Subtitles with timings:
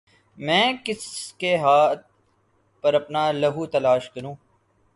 [0.37, 1.03] میں کس
[1.33, 2.01] کے ہاتھ
[2.83, 4.35] پر اپنا لہو تلاش کروں